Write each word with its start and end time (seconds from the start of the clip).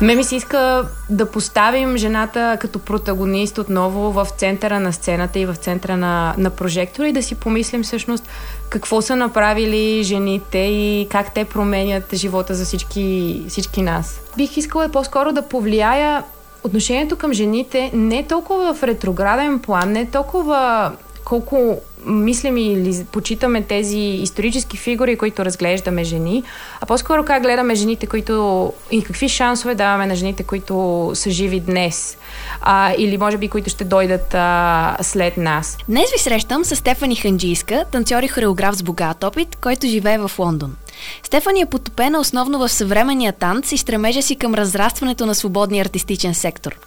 Ме 0.00 0.14
ми 0.14 0.24
се 0.24 0.36
иска 0.36 0.86
да 1.10 1.26
поставим 1.26 1.96
жената 1.96 2.56
като 2.60 2.78
протагонист 2.78 3.58
отново 3.58 4.12
в 4.12 4.26
центъра 4.36 4.80
на 4.80 4.92
сцената 4.92 5.38
и 5.38 5.46
в 5.46 5.54
центъра 5.54 5.96
на, 5.96 6.34
на 6.38 6.50
прожектора 6.50 7.08
и 7.08 7.12
да 7.12 7.22
си 7.22 7.34
помислим 7.34 7.82
всъщност 7.82 8.28
какво 8.68 9.02
са 9.02 9.16
направили 9.16 10.02
жените 10.02 10.58
и 10.58 11.08
как 11.10 11.34
те 11.34 11.44
променят 11.44 12.14
живота 12.14 12.54
за 12.54 12.64
всички, 12.64 13.42
всички 13.48 13.82
нас. 13.82 14.20
Бих 14.36 14.56
искала 14.56 14.88
по-скоро 14.88 15.32
да 15.32 15.42
повлияя 15.42 16.24
отношението 16.64 17.16
към 17.16 17.32
жените 17.32 17.90
не 17.94 18.26
толкова 18.26 18.74
в 18.74 18.82
ретрограден 18.82 19.58
план, 19.58 19.92
не 19.92 20.06
толкова 20.06 20.92
колко 21.24 21.80
мислим 22.06 22.56
или 22.56 23.04
почитаме 23.12 23.62
тези 23.62 23.98
исторически 23.98 24.76
фигури, 24.76 25.16
които 25.16 25.44
разглеждаме 25.44 26.04
жени, 26.04 26.42
а 26.80 26.86
по-скоро 26.86 27.24
как 27.24 27.42
гледаме 27.42 27.74
жените, 27.74 28.06
които 28.06 28.72
и 28.90 29.02
какви 29.02 29.28
шансове 29.28 29.74
даваме 29.74 30.06
на 30.06 30.14
жените, 30.14 30.42
които 30.42 31.10
са 31.14 31.30
живи 31.30 31.60
днес 31.60 32.16
а, 32.60 32.94
или 32.98 33.18
може 33.18 33.36
би 33.36 33.48
които 33.48 33.70
ще 33.70 33.84
дойдат 33.84 34.34
а, 34.34 34.96
след 35.02 35.36
нас. 35.36 35.78
Днес 35.88 36.12
ви 36.12 36.18
срещам 36.18 36.64
с 36.64 36.76
Стефани 36.76 37.16
Ханджийска, 37.16 37.84
танцор 37.92 38.22
и 38.22 38.28
хореограф 38.28 38.74
с 38.74 38.82
богат 38.82 39.24
опит, 39.24 39.56
който 39.56 39.86
живее 39.86 40.18
в 40.18 40.30
Лондон. 40.38 40.76
Стефани 41.22 41.60
е 41.60 41.66
потопена 41.66 42.20
основно 42.20 42.58
в 42.58 42.68
съвременния 42.68 43.32
танц 43.32 43.72
и 43.72 43.78
стремежа 43.78 44.22
си 44.22 44.36
към 44.36 44.54
разрастването 44.54 45.26
на 45.26 45.34
свободния 45.34 45.84
артистичен 45.84 46.34
сектор. 46.34 46.78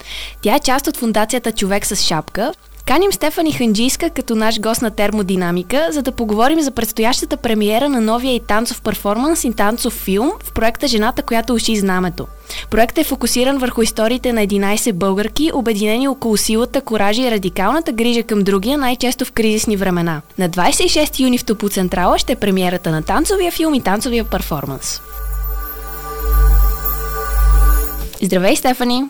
Тя 0.42 0.56
е 0.56 0.60
част 0.60 0.88
от 0.88 0.98
фундацията 0.98 1.52
Човек 1.52 1.86
с 1.86 1.96
шапка, 1.96 2.54
Каним 2.86 3.12
Стефани 3.12 3.52
Ханджийска 3.52 4.10
като 4.10 4.36
наш 4.36 4.60
гост 4.60 4.82
на 4.82 4.92
Термодинамика, 4.92 5.88
за 5.92 6.02
да 6.02 6.12
поговорим 6.12 6.62
за 6.62 6.72
предстоящата 6.72 7.38
премиера 7.38 7.90
на 7.90 8.02
новия 8.02 8.36
и 8.36 8.40
танцов 8.40 8.82
перформанс 8.82 9.44
и 9.44 9.54
танцов 9.54 9.94
филм 9.94 10.32
в 10.44 10.54
проекта 10.54 10.88
Жената, 10.88 11.22
която 11.22 11.54
уши 11.54 11.76
знамето. 11.76 12.28
Проектът 12.72 12.98
е 12.98 13.08
фокусиран 13.08 13.58
върху 13.58 13.82
историите 13.82 14.34
на 14.34 14.42
11 14.42 14.94
българки, 14.94 15.52
обединени 15.54 16.08
около 16.08 16.38
силата, 16.38 16.82
коража 16.82 17.22
и 17.22 17.32
радикалната 17.32 17.92
грижа 17.92 18.24
към 18.24 18.44
другия, 18.44 18.78
най-често 18.78 19.26
в 19.26 19.32
кризисни 19.32 19.78
времена. 19.78 20.22
На 20.38 20.50
26 20.50 21.20
юни 21.20 21.38
в 21.38 21.46
Топо 21.46 21.70
Централа 21.70 22.20
ще 22.20 22.34
е 22.34 22.36
премиерата 22.36 22.92
на 22.92 23.02
танцовия 23.02 23.52
филм 23.52 23.74
и 23.74 23.82
танцовия 23.82 24.24
перформанс. 24.24 25.02
Здравей, 28.22 28.56
Стефани! 28.56 29.04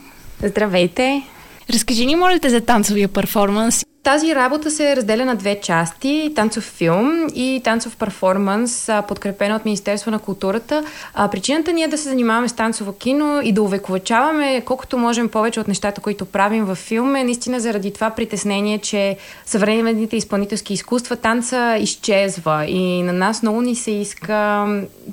Здравейте! 0.44 1.33
Разкажи 1.70 2.06
ни, 2.06 2.16
моля 2.16 2.40
те, 2.40 2.50
за 2.50 2.62
танцовия 2.62 3.08
перформанс. 3.08 3.84
Тази 4.04 4.36
работа 4.36 4.72
се 4.72 4.96
разделя 4.96 5.26
на 5.26 5.36
две 5.36 5.60
части 5.60 6.32
танцов 6.36 6.64
филм 6.64 7.28
и 7.36 7.62
танцов 7.64 7.98
перформанс, 7.98 8.90
подкрепена 9.08 9.56
от 9.56 9.66
Министерство 9.66 10.12
на 10.12 10.20
културата. 10.20 10.84
А, 11.14 11.28
причината 11.28 11.74
ни 11.74 11.84
е 11.84 11.88
да 11.88 11.98
се 11.98 12.10
занимаваме 12.10 12.50
с 12.50 12.54
танцово 12.54 12.94
кино 12.94 13.42
и 13.44 13.52
да 13.52 13.62
увековечаваме 13.62 14.62
колкото 14.66 14.98
можем 14.98 15.30
повече 15.30 15.60
от 15.60 15.68
нещата, 15.68 16.02
които 16.02 16.26
правим 16.26 16.66
във 16.66 16.78
филм 16.78 17.16
е 17.16 17.24
наистина 17.24 17.60
заради 17.60 17.94
това 17.94 18.10
притеснение, 18.10 18.78
че 18.78 19.18
съвременните 19.46 20.18
изпълнителски 20.18 20.74
изкуства 20.74 21.16
танца 21.16 21.78
изчезва 21.80 22.66
и 22.66 23.04
на 23.04 23.14
нас 23.14 23.42
много 23.42 23.62
ни 23.62 23.76
се 23.76 23.92
иска 23.92 24.66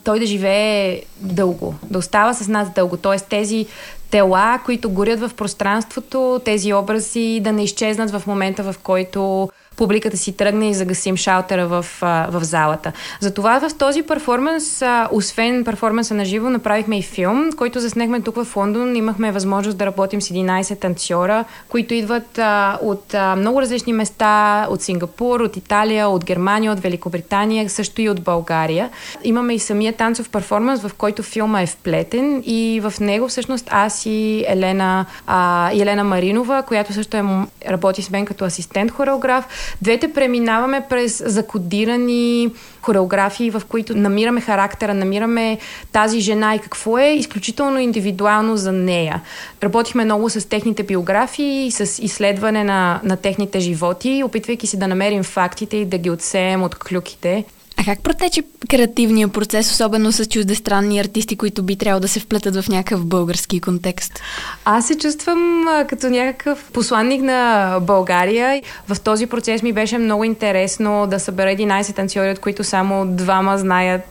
той 0.04 0.18
да 0.18 0.26
живее 0.26 1.02
дълго, 1.16 1.74
да 1.82 1.98
остава 1.98 2.34
с 2.34 2.48
нас 2.48 2.70
дълго. 2.74 2.96
Тоест 2.96 3.26
тези 3.26 3.66
тела, 4.10 4.60
които 4.64 4.90
горят 4.90 5.20
в 5.20 5.30
пространството, 5.36 6.40
тези 6.44 6.72
образи 6.72 7.40
да 7.42 7.52
не 7.52 7.64
изчезнат 7.64 8.10
в 8.10 8.22
момента, 8.26 8.72
в 8.72 8.74
който 8.82 9.48
публиката 9.80 10.16
си 10.16 10.32
тръгне 10.32 10.70
и 10.70 10.74
загасим 10.74 11.16
шалтера 11.16 11.66
в, 11.66 11.86
в 12.02 12.44
залата. 12.44 12.92
Затова 13.20 13.60
в 13.60 13.74
този 13.74 14.02
перформанс, 14.02 14.82
освен 15.10 15.64
перформанса 15.64 16.14
на 16.14 16.24
живо, 16.24 16.50
направихме 16.50 16.98
и 16.98 17.02
филм, 17.02 17.50
който 17.56 17.80
заснехме 17.80 18.20
тук 18.20 18.34
в 18.44 18.56
Лондон. 18.56 18.96
Имахме 18.96 19.32
възможност 19.32 19.78
да 19.78 19.86
работим 19.86 20.22
с 20.22 20.28
11 20.28 20.80
танцора, 20.80 21.44
които 21.68 21.94
идват 21.94 22.40
от 22.82 23.14
много 23.36 23.60
различни 23.60 23.92
места, 23.92 24.66
от 24.70 24.82
Сингапур, 24.82 25.40
от 25.40 25.56
Италия, 25.56 26.08
от 26.08 26.24
Германия, 26.24 26.72
от 26.72 26.80
Великобритания, 26.80 27.70
също 27.70 28.02
и 28.02 28.08
от 28.08 28.22
България. 28.22 28.90
Имаме 29.24 29.54
и 29.54 29.58
самия 29.58 29.92
танцов 29.92 30.30
перформанс, 30.30 30.80
в 30.80 30.90
който 30.94 31.22
филма 31.22 31.62
е 31.62 31.66
вплетен 31.66 32.42
и 32.46 32.80
в 32.82 32.94
него 33.00 33.28
всъщност 33.28 33.68
аз 33.70 34.06
и 34.06 34.44
Елена, 34.48 35.06
а, 35.26 35.70
Елена 35.72 36.04
Маринова, 36.04 36.62
която 36.62 36.92
също 36.92 37.16
е, 37.16 37.24
работи 37.68 38.02
с 38.02 38.10
мен 38.10 38.26
като 38.26 38.44
асистент 38.44 38.90
хореограф, 38.90 39.69
Двете 39.82 40.12
преминаваме 40.12 40.82
през 40.88 41.22
закодирани 41.26 42.50
хореографии, 42.82 43.50
в 43.50 43.62
които 43.68 43.96
намираме 43.96 44.40
характера, 44.40 44.94
намираме 44.94 45.58
тази 45.92 46.20
жена 46.20 46.54
и 46.54 46.58
какво 46.58 46.98
е 46.98 47.06
изключително 47.06 47.78
индивидуално 47.78 48.56
за 48.56 48.72
нея. 48.72 49.22
Работихме 49.62 50.04
много 50.04 50.30
с 50.30 50.48
техните 50.48 50.82
биографии, 50.82 51.70
с 51.70 52.02
изследване 52.02 52.64
на, 52.64 53.00
на 53.04 53.16
техните 53.16 53.60
животи, 53.60 54.22
опитвайки 54.24 54.66
се 54.66 54.76
да 54.76 54.88
намерим 54.88 55.22
фактите 55.22 55.76
и 55.76 55.84
да 55.84 55.98
ги 55.98 56.10
отсеем 56.10 56.62
от 56.62 56.74
клюките. 56.74 57.44
А 57.80 57.84
как 57.84 58.02
протече 58.02 58.42
креативния 58.70 59.28
процес, 59.28 59.70
особено 59.70 60.12
с 60.12 60.26
чуждестранни 60.26 61.00
артисти, 61.00 61.36
които 61.36 61.62
би 61.62 61.76
трябвало 61.76 62.00
да 62.00 62.08
се 62.08 62.20
вплетат 62.20 62.56
в 62.56 62.68
някакъв 62.68 63.06
български 63.06 63.60
контекст? 63.60 64.20
Аз 64.64 64.86
се 64.86 64.98
чувствам 64.98 65.64
като 65.88 66.10
някакъв 66.10 66.70
посланник 66.72 67.22
на 67.22 67.78
България. 67.82 68.62
В 68.88 69.00
този 69.00 69.26
процес 69.26 69.62
ми 69.62 69.72
беше 69.72 69.98
много 69.98 70.24
интересно 70.24 71.06
да 71.06 71.20
събера 71.20 71.50
11 71.50 71.96
танцори, 71.96 72.30
от 72.30 72.38
които 72.38 72.64
само 72.64 73.06
двама 73.06 73.58
знаят 73.58 74.06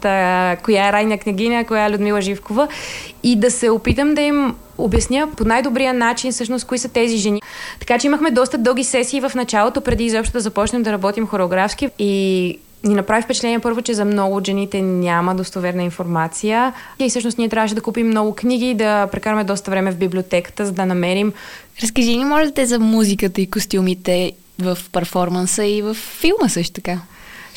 коя 0.64 0.88
е 0.88 0.94
Райна 0.94 1.18
княгиня, 1.18 1.66
коя 1.66 1.86
е 1.86 1.92
Людмила 1.92 2.22
Живкова 2.22 2.68
и 3.24 3.36
да 3.36 3.52
се 3.52 3.70
опитам 3.70 4.14
да 4.14 4.22
им 4.22 4.56
обясня 4.78 5.28
по 5.38 5.46
най-добрия 5.46 5.94
начин 5.94 6.32
всъщност 6.32 6.66
кои 6.66 6.78
са 6.78 6.90
тези 6.90 7.18
жени. 7.18 7.42
Така 7.80 8.00
че 8.00 8.08
имахме 8.08 8.32
доста 8.32 8.58
дълги 8.58 8.84
сесии 8.84 9.22
в 9.22 9.32
началото, 9.36 9.82
преди 9.82 10.06
изобщо 10.06 10.34
да 10.34 10.40
започнем 10.40 10.84
да 10.84 10.92
работим 10.92 11.28
хореографски 11.28 11.90
и 12.00 12.60
ни 12.84 12.96
направи 12.96 13.22
впечатление 13.22 13.60
първо, 13.60 13.82
че 13.82 13.94
за 13.94 14.06
много 14.06 14.36
от 14.36 14.46
жените 14.46 14.82
няма 14.82 15.36
достоверна 15.36 15.84
информация. 15.84 16.74
И 17.00 17.10
всъщност 17.10 17.38
ние 17.38 17.50
трябваше 17.50 17.76
да 17.76 17.82
купим 17.82 18.08
много 18.08 18.36
книги, 18.36 18.74
да 18.74 19.08
прекараме 19.08 19.44
доста 19.44 19.72
време 19.72 19.92
в 19.92 19.98
библиотеката, 19.98 20.66
за 20.66 20.72
да 20.72 20.86
намерим. 20.86 21.34
Разкажи 21.84 22.18
ни, 22.18 22.26
моля 22.26 22.52
те, 22.52 22.66
за 22.66 22.80
музиката 22.80 23.42
и 23.42 23.50
костюмите 23.50 24.32
в 24.60 24.78
перформанса 24.92 25.66
и 25.66 25.82
в 25.82 25.94
филма 25.94 26.50
също 26.50 26.74
така. 26.74 27.00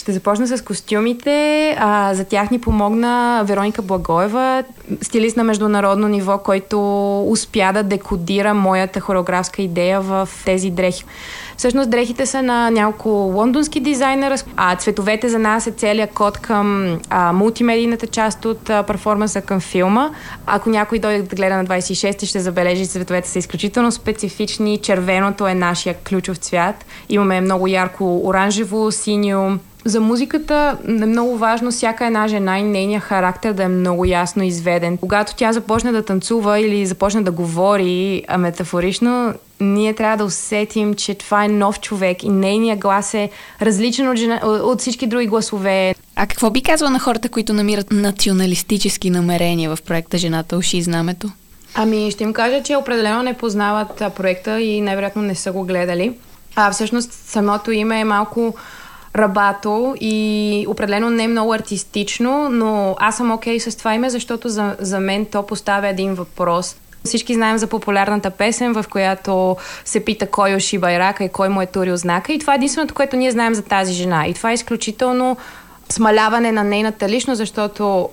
Ще 0.02 0.12
започна 0.12 0.46
с 0.46 0.64
костюмите. 0.64 1.76
А, 1.78 2.14
за 2.14 2.24
тях 2.24 2.50
ни 2.50 2.60
помогна 2.60 3.42
Вероника 3.46 3.82
Благоева, 3.82 4.64
стилист 5.02 5.36
на 5.36 5.44
международно 5.44 6.08
ниво, 6.08 6.38
който 6.38 6.78
успя 7.30 7.72
да 7.74 7.82
декодира 7.82 8.54
моята 8.54 9.00
хореографска 9.00 9.62
идея 9.62 10.00
в 10.00 10.28
тези 10.44 10.70
дрехи. 10.70 11.04
Всъщност 11.56 11.90
дрехите 11.90 12.26
са 12.26 12.42
на 12.42 12.70
няколко 12.70 13.08
лондонски 13.08 13.80
дизайнера, 13.80 14.36
а 14.56 14.76
цветовете 14.76 15.28
за 15.28 15.38
нас 15.38 15.66
е 15.66 15.70
целият 15.70 16.12
код 16.12 16.38
към 16.38 16.98
а, 17.10 17.32
мултимедийната 17.32 18.06
част 18.06 18.44
от 18.44 18.70
а, 18.70 18.82
перформанса 18.82 19.40
към 19.40 19.60
филма. 19.60 20.10
Ако 20.46 20.70
някой 20.70 20.98
дойде 20.98 21.22
да 21.22 21.36
гледа 21.36 21.56
на 21.56 21.64
26 21.64 22.24
ще 22.24 22.40
забележи, 22.40 22.84
че 22.84 22.90
цветовете 22.90 23.28
са 23.28 23.38
изключително 23.38 23.92
специфични. 23.92 24.78
Червеното 24.78 25.46
е 25.46 25.54
нашия 25.54 25.94
ключов 25.94 26.36
цвят. 26.36 26.84
Имаме 27.08 27.40
много 27.40 27.66
ярко 27.66 28.26
оранжево, 28.26 28.92
синьо, 28.92 29.58
за 29.84 30.00
музиката 30.00 30.76
е 30.88 30.90
много 30.90 31.38
важно 31.38 31.70
всяка 31.70 32.06
една 32.06 32.28
жена 32.28 32.58
и 32.58 32.62
нейния 32.62 33.00
характер 33.00 33.52
да 33.52 33.62
е 33.62 33.68
много 33.68 34.04
ясно 34.04 34.42
изведен. 34.42 34.96
Когато 34.96 35.34
тя 35.36 35.52
започне 35.52 35.92
да 35.92 36.04
танцува 36.04 36.60
или 36.60 36.86
започне 36.86 37.22
да 37.22 37.30
говори 37.30 38.24
а 38.28 38.38
метафорично, 38.38 39.34
ние 39.60 39.94
трябва 39.94 40.16
да 40.16 40.24
усетим, 40.24 40.94
че 40.94 41.14
това 41.14 41.44
е 41.44 41.48
нов 41.48 41.80
човек 41.80 42.22
и 42.22 42.28
нейният 42.28 42.78
глас 42.78 43.14
е 43.14 43.30
различен 43.62 44.08
от, 44.08 44.16
жена, 44.16 44.40
от 44.44 44.80
всички 44.80 45.06
други 45.06 45.26
гласове. 45.26 45.94
А 46.16 46.26
какво 46.26 46.50
би 46.50 46.62
казала 46.62 46.90
на 46.90 46.98
хората, 46.98 47.28
които 47.28 47.52
намират 47.52 47.92
националистически 47.92 49.10
намерения 49.10 49.76
в 49.76 49.82
проекта 49.82 50.18
Жената 50.18 50.56
уши 50.56 50.76
и 50.76 50.82
знамето? 50.82 51.30
Ами 51.74 52.10
ще 52.10 52.24
им 52.24 52.32
кажа, 52.32 52.62
че 52.62 52.76
определено 52.76 53.22
не 53.22 53.34
познават 53.34 54.02
проекта 54.16 54.60
и 54.60 54.80
най-вероятно 54.80 55.22
не 55.22 55.34
са 55.34 55.52
го 55.52 55.64
гледали. 55.64 56.12
А 56.56 56.70
всъщност 56.70 57.12
самото 57.12 57.72
име 57.72 58.00
е 58.00 58.04
малко 58.04 58.54
рабато 59.16 59.94
и 60.00 60.66
определено 60.68 61.10
не 61.10 61.28
много 61.28 61.52
артистично, 61.52 62.48
но 62.48 62.96
аз 62.98 63.16
съм 63.16 63.32
окей 63.32 63.58
okay 63.58 63.70
с 63.70 63.76
това 63.76 63.94
име, 63.94 64.10
защото 64.10 64.48
за, 64.48 64.76
за 64.80 65.00
мен 65.00 65.26
то 65.26 65.46
поставя 65.46 65.88
един 65.88 66.14
въпрос. 66.14 66.76
Всички 67.04 67.34
знаем 67.34 67.58
за 67.58 67.66
популярната 67.66 68.30
песен, 68.30 68.72
в 68.72 68.84
която 68.90 69.56
се 69.84 70.04
пита 70.04 70.26
кой 70.26 70.50
е 70.50 70.56
Оши 70.56 70.78
Байрака 70.78 71.24
и 71.24 71.28
кой 71.28 71.48
му 71.48 71.62
е 71.62 71.66
турил 71.66 71.96
знака. 71.96 72.32
И 72.32 72.38
това 72.38 72.52
е 72.52 72.56
единственото, 72.56 72.94
което 72.94 73.16
ние 73.16 73.30
знаем 73.30 73.54
за 73.54 73.62
тази 73.62 73.92
жена. 73.92 74.26
И 74.26 74.34
това 74.34 74.50
е 74.50 74.54
изключително 74.54 75.36
смаляване 75.88 76.52
на 76.52 76.64
нейната 76.64 77.08
личност, 77.08 77.38
защото 77.38 78.08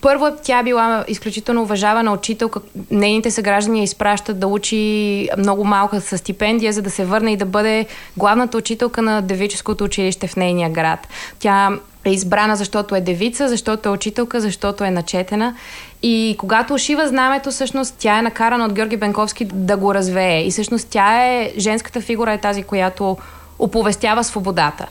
първо 0.00 0.26
тя 0.42 0.62
била 0.62 1.04
изключително 1.08 1.62
уважавана 1.62 2.12
учителка. 2.12 2.60
Нейните 2.90 3.30
съграждани 3.30 3.78
я 3.78 3.84
изпращат 3.84 4.40
да 4.40 4.46
учи 4.46 5.28
много 5.38 5.64
малка 5.64 6.00
със 6.00 6.20
стипендия, 6.20 6.72
за 6.72 6.82
да 6.82 6.90
се 6.90 7.04
върне 7.04 7.32
и 7.32 7.36
да 7.36 7.44
бъде 7.44 7.86
главната 8.16 8.58
учителка 8.58 9.02
на 9.02 9.20
девическото 9.20 9.84
училище 9.84 10.26
в 10.26 10.36
нейния 10.36 10.70
град. 10.70 11.08
Тя 11.38 11.70
е 12.04 12.10
избрана, 12.10 12.56
защото 12.56 12.96
е 12.96 13.00
девица, 13.00 13.48
защото 13.48 13.88
е 13.88 13.92
учителка, 13.92 14.40
защото 14.40 14.84
е 14.84 14.90
начетена. 14.90 15.54
И 16.02 16.36
когато 16.38 16.74
ушива 16.74 17.08
знамето, 17.08 17.50
всъщност 17.50 17.94
тя 17.98 18.18
е 18.18 18.22
накарана 18.22 18.64
от 18.64 18.72
Георги 18.72 18.96
Бенковски 18.96 19.44
да 19.44 19.76
го 19.76 19.94
развее. 19.94 20.42
И 20.46 20.50
всъщност 20.50 20.88
тя 20.90 21.26
е, 21.26 21.52
женската 21.58 22.00
фигура 22.00 22.32
е 22.32 22.38
тази, 22.38 22.62
която 22.62 23.16
оповестява 23.62 24.24
свободата. 24.24 24.86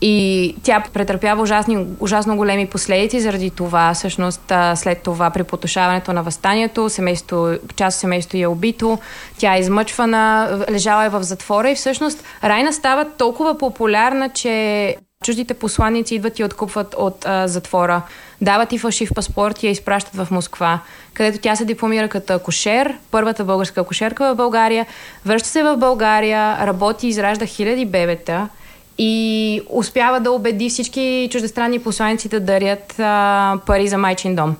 И 0.00 0.56
тя 0.62 0.84
претърпява 0.92 1.42
ужасни, 1.42 1.86
ужасно 2.00 2.36
големи 2.36 2.66
последици 2.66 3.20
заради 3.20 3.50
това. 3.50 3.94
Всъщност, 3.94 4.52
след 4.74 5.02
това 5.02 5.30
при 5.30 5.44
потушаването 5.44 6.12
на 6.12 6.22
възстанието, 6.22 6.88
семейство, 6.88 7.48
част 7.76 7.96
от 7.96 8.00
семейството 8.00 8.36
е 8.36 8.46
убито, 8.46 8.98
тя 9.38 9.56
е 9.56 9.60
измъчвана, 9.60 10.48
лежала 10.70 11.04
е 11.04 11.08
в 11.08 11.22
затвора 11.22 11.70
и 11.70 11.74
всъщност 11.74 12.24
Райна 12.44 12.72
става 12.72 13.04
толкова 13.04 13.58
популярна, 13.58 14.28
че 14.28 14.96
чуждите 15.26 15.54
посланици 15.54 16.14
идват 16.14 16.38
и 16.38 16.44
откупват 16.44 16.94
от 16.98 17.26
а, 17.26 17.48
затвора. 17.48 18.02
Дават 18.40 18.72
и 18.72 18.78
фалшив 18.78 19.10
паспорт 19.14 19.62
и 19.62 19.66
я 19.66 19.70
изпращат 19.70 20.14
в 20.14 20.28
Москва, 20.30 20.80
където 21.14 21.38
тя 21.38 21.56
се 21.56 21.64
дипломира 21.64 22.08
като 22.08 22.32
акушер, 22.32 22.94
първата 23.10 23.44
българска 23.44 23.80
акушерка 23.80 24.34
в 24.34 24.36
България. 24.36 24.86
Връща 25.26 25.48
се 25.48 25.62
в 25.62 25.76
България, 25.76 26.66
работи 26.66 27.06
и 27.06 27.10
изражда 27.10 27.46
хиляди 27.46 27.86
бебета 27.86 28.48
и 28.98 29.60
успява 29.68 30.20
да 30.20 30.30
убеди 30.30 30.68
всички 30.68 31.28
чуждестранни 31.32 31.78
посланици 31.78 32.28
да 32.28 32.40
дарят 32.40 32.94
а, 32.98 33.58
пари 33.66 33.88
за 33.88 33.98
майчин 33.98 34.34
дом, 34.34 34.56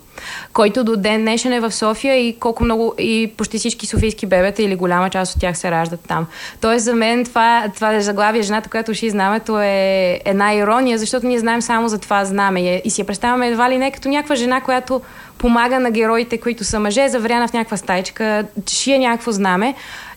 който 0.53 0.85
до 0.85 0.97
ден 0.97 1.21
днешен 1.21 1.53
е 1.53 1.61
в 1.61 1.73
София 1.73 2.17
и 2.17 2.37
колко 2.39 2.65
много 2.65 2.95
и 2.99 3.33
почти 3.37 3.59
всички 3.59 3.87
софийски 3.87 4.27
бебета 4.27 4.63
или 4.63 4.77
голяма 4.77 5.11
част 5.11 5.35
от 5.35 5.41
тях 5.41 5.59
се 5.59 5.71
раждат 5.71 6.01
там. 6.09 6.27
Тоест 6.61 6.85
за 6.85 6.95
мен 6.95 7.25
това, 7.25 7.65
това 7.75 7.95
е 7.95 8.01
заглавие 8.01 8.43
жената, 8.43 8.71
която 8.71 8.95
ши 8.95 9.11
знамето 9.11 9.61
е 9.61 10.21
една 10.25 10.55
ирония, 10.55 10.99
защото 10.99 11.27
ние 11.27 11.39
знаем 11.39 11.63
само 11.63 11.89
за 11.89 11.99
това 11.99 12.25
знаме 12.25 12.81
и 12.85 12.91
си 12.91 13.01
я 13.01 13.07
представяме 13.07 13.49
едва 13.49 13.71
ли 13.71 13.79
не 13.79 13.91
като 13.91 14.09
някаква 14.09 14.35
жена, 14.35 14.61
която 14.61 15.01
помага 15.39 15.81
на 15.81 15.91
героите, 15.91 16.39
които 16.39 16.65
са 16.65 16.81
мъже, 16.81 17.09
завряна 17.09 17.49
в 17.49 17.53
някаква 17.53 17.77
стайчка, 17.77 18.45
шие 18.71 18.99
някакво 18.99 19.33
знаме, 19.33 19.75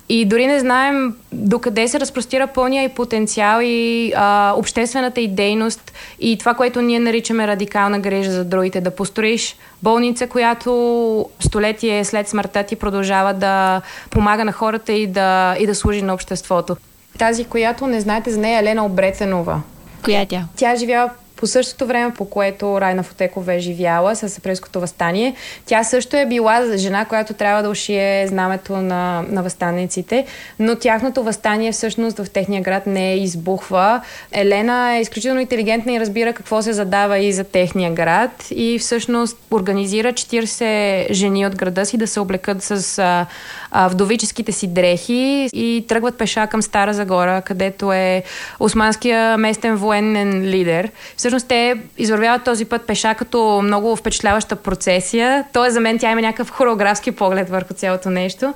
и 0.09 0.25
дори 0.25 0.47
не 0.47 0.59
знаем 0.59 1.15
докъде 1.31 1.87
се 1.87 1.99
разпростира 1.99 2.47
пълния 2.47 2.83
и 2.83 2.89
потенциал 2.89 3.59
и 3.63 4.13
а, 4.15 4.53
обществената 4.57 5.21
и 5.21 5.27
дейност 5.27 5.93
и 6.19 6.37
това, 6.37 6.53
което 6.53 6.81
ние 6.81 6.99
наричаме 6.99 7.47
радикална 7.47 7.99
грижа 7.99 8.31
за 8.31 8.45
другите. 8.45 8.81
Да 8.81 8.91
построиш 8.91 9.55
болница, 9.83 10.27
която 10.27 11.29
столетие 11.39 12.05
след 12.05 12.27
смъртта 12.27 12.63
ти 12.63 12.75
продължава 12.75 13.33
да 13.33 13.81
помага 14.09 14.45
на 14.45 14.51
хората 14.51 14.93
и 14.93 15.07
да, 15.07 15.55
и 15.59 15.65
да 15.65 15.75
служи 15.75 16.01
на 16.01 16.13
обществото. 16.13 16.77
Тази, 17.17 17.45
която 17.45 17.87
не 17.87 18.01
знаете 18.01 18.31
за 18.31 18.39
нея, 18.39 18.55
е 18.55 18.59
Елена 18.59 18.85
Обретенова. 18.85 19.61
Коя 20.03 20.21
е 20.21 20.25
тя? 20.25 20.43
Тя 20.55 20.75
живява 20.75 21.09
по 21.39 21.47
същото 21.47 21.85
време, 21.85 22.13
по 22.13 22.25
което 22.25 22.81
Райна 22.81 23.03
Фотекова 23.03 23.53
е 23.53 23.59
живяла 23.59 24.15
с 24.15 24.37
априлското 24.37 24.79
възстание, 24.79 25.35
тя 25.65 25.83
също 25.83 26.17
е 26.17 26.25
била 26.25 26.77
жена, 26.77 27.05
която 27.05 27.33
трябва 27.33 27.63
да 27.63 27.69
ушие 27.69 28.27
знамето 28.27 28.77
на, 28.77 29.23
на 29.29 29.43
възстанниците, 29.43 30.25
но 30.59 30.75
тяхното 30.75 31.23
възстание 31.23 31.71
всъщност 31.71 32.17
в 32.17 32.29
техния 32.29 32.61
град 32.61 32.87
не 32.87 33.15
избухва. 33.15 34.01
Елена 34.31 34.95
е 34.95 35.01
изключително 35.01 35.41
интелигентна 35.41 35.93
и 35.93 35.99
разбира 35.99 36.33
какво 36.33 36.61
се 36.61 36.73
задава 36.73 37.17
и 37.17 37.33
за 37.33 37.43
техния 37.43 37.91
град 37.91 38.47
и 38.51 38.79
всъщност 38.79 39.37
организира 39.51 40.13
40 40.13 41.13
жени 41.13 41.45
от 41.45 41.55
града 41.55 41.85
си 41.85 41.97
да 41.97 42.07
се 42.07 42.19
облекат 42.19 42.63
с 42.63 42.99
а, 42.99 43.25
а, 43.71 43.87
вдовическите 43.87 44.51
си 44.51 44.67
дрехи 44.67 45.49
и 45.53 45.85
тръгват 45.87 46.17
пеша 46.17 46.47
към 46.47 46.61
Стара 46.61 46.93
Загора, 46.93 47.41
където 47.41 47.93
е 47.93 48.23
османския 48.59 49.37
местен 49.37 49.75
военен 49.75 50.41
лидер. 50.43 50.91
Всъщност 51.17 51.28
те 51.47 51.75
извървяват 51.97 52.43
този 52.43 52.65
път 52.65 52.87
пеша 52.87 53.15
като 53.15 53.61
много 53.63 53.95
впечатляваща 53.95 54.55
процесия. 54.55 55.45
Тоест 55.53 55.73
за 55.73 55.79
мен 55.79 55.99
тя 55.99 56.11
има 56.11 56.21
някакъв 56.21 56.49
хореографски 56.49 57.11
поглед 57.11 57.49
върху 57.49 57.73
цялото 57.73 58.09
нещо 58.09 58.53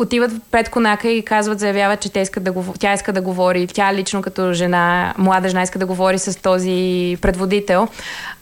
отиват 0.00 0.30
пред 0.50 0.68
конака 0.68 1.08
и 1.08 1.22
казват, 1.22 1.60
заявяват, 1.60 2.00
че 2.00 2.12
те 2.12 2.20
искат 2.20 2.42
да 2.42 2.52
го, 2.52 2.64
тя 2.78 2.94
иска 2.94 3.12
да 3.12 3.20
говори, 3.20 3.66
тя 3.66 3.94
лично 3.94 4.22
като 4.22 4.52
жена, 4.52 5.14
млада 5.18 5.48
жена 5.48 5.62
иска 5.62 5.78
да 5.78 5.86
говори 5.86 6.18
с 6.18 6.42
този 6.42 7.16
предводител, 7.22 7.88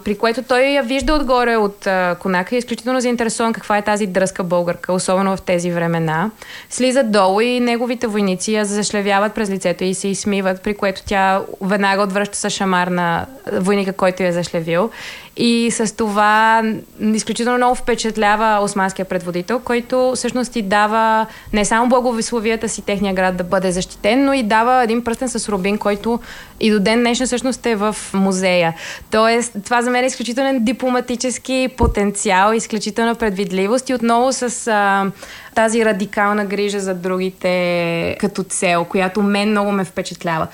при 0.05 0.19
което 0.19 0.43
той 0.43 0.61
я 0.61 0.83
вижда 0.83 1.15
отгоре 1.15 1.57
от 1.57 1.89
конака 2.19 2.55
и 2.55 2.57
е 2.57 2.59
изключително 2.59 3.01
заинтересован 3.01 3.53
каква 3.53 3.79
е 3.79 3.83
тази 3.83 4.07
дръзка 4.07 4.45
българка, 4.45 4.93
особено 4.93 5.37
в 5.37 5.43
тези 5.43 5.71
времена. 5.71 6.31
Слизат 6.71 7.13
долу 7.13 7.41
и 7.41 7.61
неговите 7.61 8.07
войници 8.07 8.53
я 8.53 8.65
зашлевяват 8.65 9.35
през 9.35 9.51
лицето 9.51 9.85
и 9.85 9.95
се 9.95 10.09
изсмиват, 10.09 10.63
при 10.63 10.75
което 10.75 11.03
тя 11.07 11.43
веднага 11.61 12.03
отвръща 12.03 12.37
с 12.39 12.51
шамар 12.51 12.87
на 12.87 13.27
войника, 13.67 13.93
който 13.93 14.23
я 14.23 14.29
е 14.29 14.33
зашлевил 14.33 14.91
и 15.37 15.71
с 15.71 15.97
това 15.97 16.63
изключително 17.01 17.57
много 17.57 17.75
впечатлява 17.75 18.61
османския 18.63 19.05
предводител, 19.05 19.59
който 19.59 20.13
всъщност 20.15 20.53
ти 20.53 20.63
дава 20.63 21.27
не 21.53 21.65
само 21.65 21.89
благовесловията 21.89 22.69
си 22.69 22.83
техния 22.83 23.15
град 23.15 23.37
да 23.37 23.45
бъде 23.45 23.73
защитен, 23.73 24.25
но 24.25 24.33
и 24.33 24.43
дава 24.43 24.83
един 24.85 25.05
пръстен 25.05 25.29
с 25.29 25.49
рубин, 25.49 25.79
който 25.79 26.21
и 26.61 26.71
до 26.71 26.81
ден 26.81 27.01
днешен 27.01 27.27
всъщност 27.27 27.67
е 27.67 27.77
в 27.77 27.97
музея. 28.15 28.75
Тоест, 29.11 29.53
това 29.65 29.83
за 29.83 29.91
мен 29.91 30.05
е 30.05 30.07
изключителен 30.07 30.65
дипломатически 30.65 31.69
потенциал, 31.77 32.53
изключителна 32.53 33.15
предвидливост 33.15 33.89
и 33.89 33.95
отново 33.95 34.33
с 34.33 34.67
а, 34.67 35.11
тази 35.55 35.85
радикална 35.85 36.45
грижа 36.45 36.81
за 36.81 36.95
другите 36.95 38.17
като 38.21 38.43
цел, 38.43 38.85
която 38.85 39.23
мен 39.23 39.51
много 39.51 39.73
ме 39.73 39.85
впечатлява. 39.85 40.47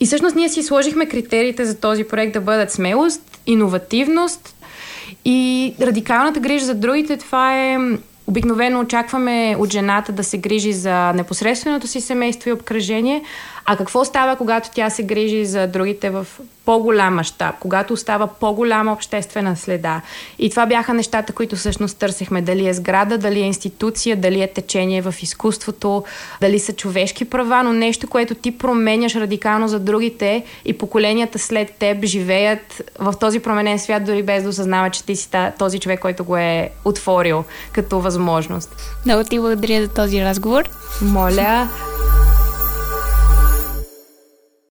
И 0.00 0.06
всъщност 0.06 0.36
ние 0.36 0.48
си 0.48 0.62
сложихме 0.62 1.06
критериите 1.06 1.64
за 1.64 1.80
този 1.80 2.04
проект 2.04 2.32
да 2.32 2.40
бъдат 2.40 2.72
смелост, 2.72 3.40
иновативност 3.46 4.54
и 5.24 5.74
радикалната 5.80 6.40
грижа 6.40 6.64
за 6.64 6.74
другите. 6.74 7.16
Това 7.16 7.56
е 7.56 7.78
Обикновено 8.26 8.80
очакваме 8.80 9.56
от 9.58 9.72
жената 9.72 10.12
да 10.12 10.24
се 10.24 10.38
грижи 10.38 10.72
за 10.72 11.12
непосредственото 11.12 11.86
си 11.86 12.00
семейство 12.00 12.50
и 12.50 12.52
обкръжение, 12.52 13.22
а 13.66 13.76
какво 13.76 14.04
става, 14.04 14.36
когато 14.36 14.70
тя 14.74 14.90
се 14.90 15.02
грижи 15.02 15.46
за 15.46 15.66
другите 15.66 16.10
в 16.10 16.26
по-голям 16.64 17.14
мащаб, 17.14 17.54
когато 17.60 17.96
става 17.96 18.26
по-голяма 18.26 18.92
обществена 18.92 19.56
следа? 19.56 20.00
И 20.38 20.50
това 20.50 20.66
бяха 20.66 20.94
нещата, 20.94 21.32
които 21.32 21.56
всъщност 21.56 21.98
търсехме. 21.98 22.42
Дали 22.42 22.68
е 22.68 22.74
сграда, 22.74 23.18
дали 23.18 23.40
е 23.40 23.44
институция, 23.44 24.16
дали 24.16 24.42
е 24.42 24.52
течение 24.52 25.02
в 25.02 25.14
изкуството, 25.22 26.04
дали 26.40 26.58
са 26.58 26.72
човешки 26.72 27.24
права, 27.24 27.62
но 27.62 27.72
нещо, 27.72 28.08
което 28.08 28.34
ти 28.34 28.58
променяш 28.58 29.14
радикално 29.14 29.68
за 29.68 29.80
другите 29.80 30.44
и 30.64 30.78
поколенията 30.78 31.38
след 31.38 31.74
теб 31.78 32.04
живеят 32.04 32.82
в 32.98 33.14
този 33.20 33.40
променен 33.40 33.78
свят, 33.78 34.04
дори 34.04 34.22
без 34.22 34.42
да 34.42 34.48
осъзнава, 34.48 34.90
че 34.90 35.04
ти 35.04 35.16
си 35.16 35.28
този 35.58 35.78
човек, 35.78 36.00
който 36.00 36.24
го 36.24 36.36
е 36.36 36.70
отворил 36.84 37.44
като 37.72 38.00
възможност. 38.16 38.76
Много 39.04 39.24
ти 39.24 39.38
благодаря 39.38 39.82
за 39.82 39.88
този 39.88 40.24
разговор. 40.24 40.68
Моля, 41.02 41.68